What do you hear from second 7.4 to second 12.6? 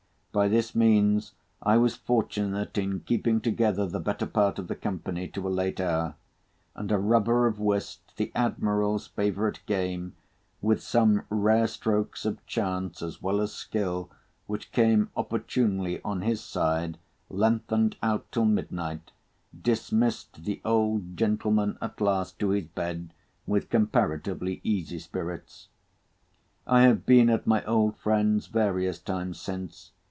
of whist (the Admiral's favourite game) with some rare strokes of